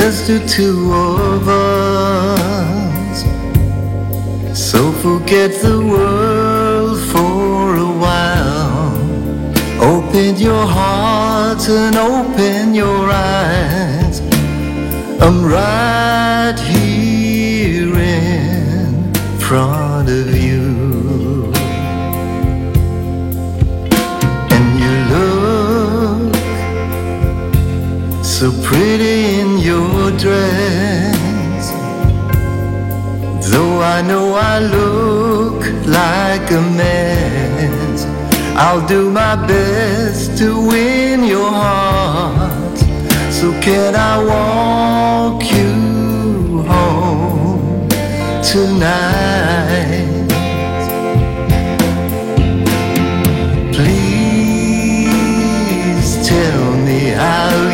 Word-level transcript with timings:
just 0.00 0.28
the 0.28 0.38
two 0.46 0.92
of 0.92 1.48
us. 1.48 3.18
So 4.56 4.92
forget 5.04 5.50
the 5.60 5.78
world 5.92 6.98
for 7.12 7.76
a 7.88 7.92
while. 8.04 8.94
Open 9.92 10.36
your 10.36 10.64
heart 10.78 11.62
and 11.68 11.96
open 11.96 12.74
your 12.74 13.10
eyes. 13.10 14.20
I'm 15.24 15.38
right 15.58 16.58
here 16.74 17.98
in 17.98 19.12
front 19.46 20.08
of 20.08 20.28
you. 20.46 20.66
And 24.54 24.66
you 24.82 24.94
look 25.14 26.34
so 28.24 28.46
pretty 28.62 29.17
dress. 30.18 31.70
Though 33.50 33.80
I 33.80 34.02
know 34.02 34.34
I 34.34 34.58
look 34.58 35.64
like 35.86 36.50
a 36.50 36.60
mess, 36.60 38.04
I'll 38.56 38.86
do 38.86 39.10
my 39.10 39.36
best 39.46 40.36
to 40.38 40.58
win 40.68 41.24
your 41.24 41.50
heart. 41.50 42.78
So 43.30 43.52
can 43.60 43.94
I 43.94 44.18
walk 44.32 45.42
you 45.52 46.62
home 46.66 47.88
tonight? 48.42 50.16
Please 53.72 54.98
tell 56.28 56.72
me 56.88 57.10
how 57.10 57.67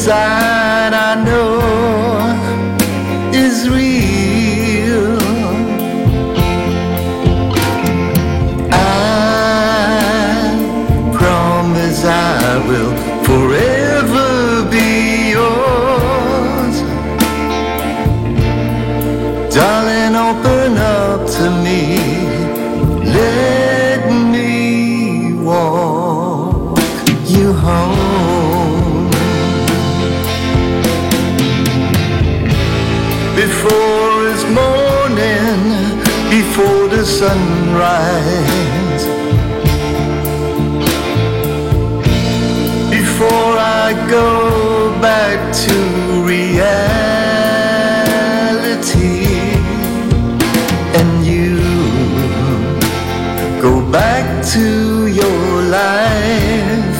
inside 0.00 0.94
I 0.94 1.14
know 1.24 1.60
is 3.34 3.68
real. 3.68 4.09
Before 33.50 34.28
it's 34.30 34.44
morning, 34.62 35.58
before 36.30 36.86
the 36.88 37.04
sunrise. 37.04 39.04
Before 42.98 43.54
I 43.58 43.92
go 44.08 44.92
back 45.02 45.38
to 45.64 45.74
reality 46.34 46.68
and 50.98 51.10
you 51.26 51.58
go 53.60 53.72
back 53.90 54.44
to 54.54 55.08
your 55.08 55.62
life. 55.80 56.98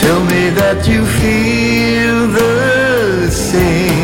Tell 0.00 0.20
me 0.32 0.42
that 0.60 0.78
you 0.88 1.06
feel 1.06 2.26
the 2.38 2.73
same 3.34 4.03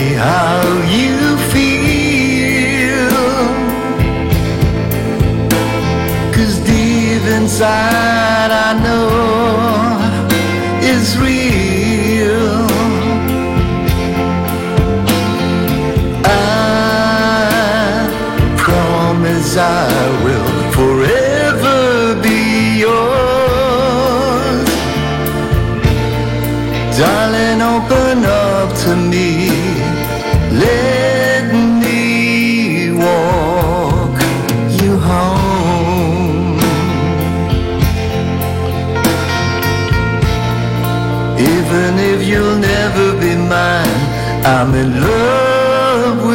me 0.00 0.12
how 0.14 0.60
you 0.96 1.16
feel. 1.52 3.10
Cause 6.34 6.56
deep 6.70 7.24
inside 7.38 8.50
I 8.68 8.70
know 8.84 9.10
it's 10.90 11.10
real. 11.26 12.66
I 16.24 16.38
promise 18.64 19.50
I 19.56 19.88
will 20.24 20.52
forever 20.78 21.78
be 22.26 22.40
yours. 22.84 24.70
Darling, 26.98 27.60
open 27.74 28.18
up 28.24 28.68
to 28.82 28.90
me. 28.96 29.69
Let 30.52 31.54
me 31.54 32.90
walk 32.92 34.20
you 34.82 34.98
home. 34.98 36.58
Even 41.38 41.98
if 41.98 42.26
you'll 42.26 42.58
never 42.58 43.16
be 43.20 43.36
mine, 43.36 44.02
I'm 44.44 44.74
in 44.74 45.00
love 45.00 46.26